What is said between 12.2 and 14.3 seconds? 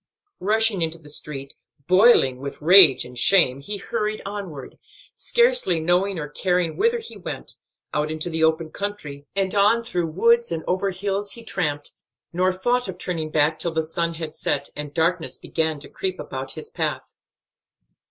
nor thought of turning back till the sun